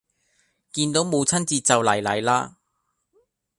[0.71, 2.57] 見到母親節就嚟嚟啦